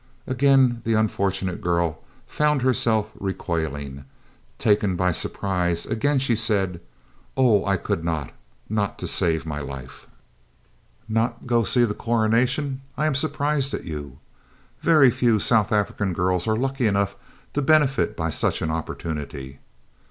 [0.25, 4.03] Again the unfortunate girl found herself recoiling,
[4.57, 6.81] taken by surprise; again she said:
[7.37, 8.31] "Oh, I could not!
[8.67, 10.07] Not to save my life!"
[11.07, 12.81] "Not go to see the Coronation!
[12.97, 14.17] I am surprised at you.
[14.81, 17.15] Very few South African girls are lucky enough
[17.53, 19.59] to benefit by such an opportunity.